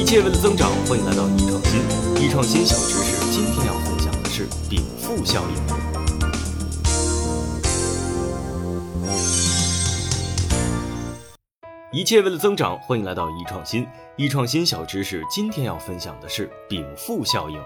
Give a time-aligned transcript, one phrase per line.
[0.00, 1.78] 一切为了增长，欢迎来到易创新。
[2.16, 5.54] 易创新小知识，今天要分享的是禀赋效应。
[11.92, 13.86] 一切为了增长，欢迎来到易创新。
[14.16, 17.60] 易创新小知识，今天要分享的是禀赋效应。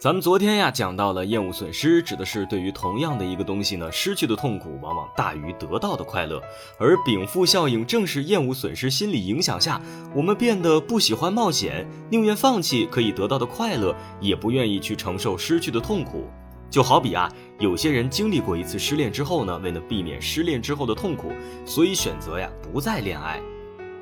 [0.00, 6.40] 咱们昨天呀讲到了厌恶损失，指的是对于同样的一个东西呢，失去的痛苦往往大于得到的快乐。
[6.78, 9.78] 而禀赋效应正是厌恶损失心理影响下，
[10.14, 16.30] 我们变得不喜欢冒险，宁愿放弃可以得到的快乐，也不愿意去承受失去的痛苦。
[16.70, 21.30] 就好比啊，有些人经历过一次失恋之后呢，为了避免失恋之后的痛苦，
[21.66, 23.38] 所以选择呀不再恋爱。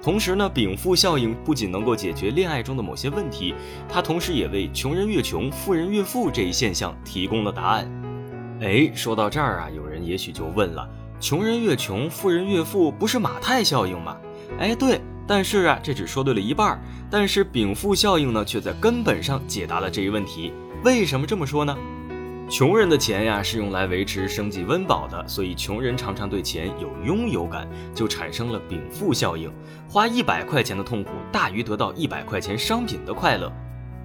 [0.01, 3.55] 同时呢，禀赋效应不仅能够解决恋爱中的某些问题，
[3.89, 7.91] 它同时也为“穷人越穷，富人越富”这一现象提供了答案。
[8.61, 10.89] 哎，说到这儿啊，有人也许就问了
[11.20, 14.16] ：“穷人越穷，富人越富，不是马太效应吗？”
[14.59, 16.80] 哎，对，但是啊，这只说对了一半。
[17.11, 20.53] 但是禀赋效应呢，却在根本上解答了这一问题。
[20.84, 21.77] 为什么这么说呢？
[22.50, 29.52] 穷人的钱呀是用来维持生计温饱的，所以穷人常常对钱有拥有感，就产生了禀赋效应。
[29.86, 33.52] 花一百块钱的痛苦大于得到一百块钱商品的快乐。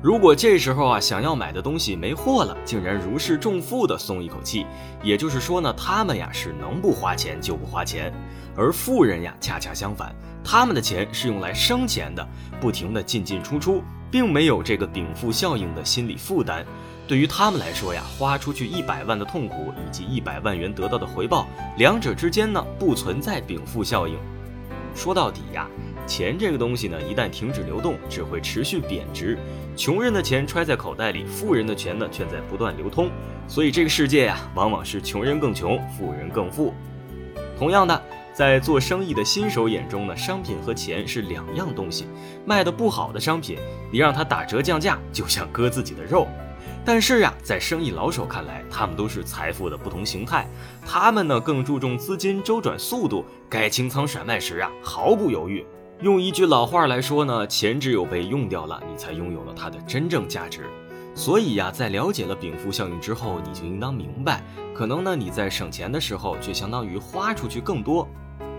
[0.04, 4.66] 如果这时候啊想要买的东西没货了，竟然如释重负的松一口气。
[5.02, 8.14] 也就是说呢，他们呀是能不花钱就不花钱，
[8.54, 12.28] 而富人呀恰恰相反，他们的钱是用来生钱的，
[12.60, 16.66] 不停的进进出出，并没有这个禀赋效应的心理负担。
[17.08, 24.18] 对于他们来说呀，花出去一百万的痛苦以及一百万元得到的回报，两者之间呢不存在禀赋效应。
[24.94, 25.66] 说到底呀，
[26.06, 29.38] 钱这个东西呢，一旦停止流动，只会持续贬值。
[29.76, 33.10] 穷人的钱揣在口袋里，富人的钱呢却在不断流通。
[33.48, 36.74] 所以这个世界呀，往往是穷人更穷，富人更富。
[37.58, 38.02] 同样的，
[38.34, 42.08] 在做生意的新手眼中呢，商品和钱是两样东西。
[42.46, 43.58] 卖的不好的商品，
[43.92, 46.28] 你让他打折降价，就像割自己的肉。
[46.86, 50.46] 但是呀，在生意老手看来，他们都是财富的不同形态。
[50.86, 55.66] 他们呢更注重资金周转速度，该清仓甩卖时啊毫不犹豫。
[56.04, 60.70] 用一句老话来说呢，钱只有被用掉了，你才拥有了它的真正价值。
[61.16, 64.44] 所以呀，在了解了禀赋效应之后，你就应当明白，
[64.76, 68.06] 可能呢你在省钱的时候，却相当于花出去更多。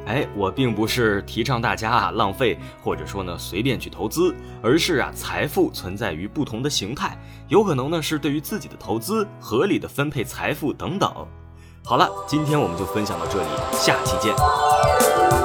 [0.07, 7.15] 哎，我并不是提倡大家啊浪费，或者说呢随便去投资，而是啊财富存在于不同的形态，
[7.49, 11.13] 有可能呢是对于自己的投资合理的分配财富等等。
[11.85, 15.44] 好了，今天我们就分享到这里，下期见。